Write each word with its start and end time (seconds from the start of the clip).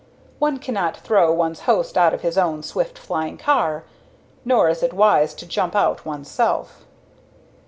One 0.39 0.57
cannot 0.57 0.97
throw 0.97 1.31
one's 1.31 1.59
host 1.69 1.95
out 1.95 2.11
of 2.11 2.21
his 2.21 2.35
own 2.35 2.63
swift 2.63 2.97
flying 2.97 3.37
car; 3.37 3.83
nor 4.43 4.67
is 4.67 4.81
it 4.81 4.93
wise 4.93 5.35
to 5.35 5.45
jump 5.45 5.75
out 5.75 6.07
one's 6.07 6.27
self. 6.27 6.87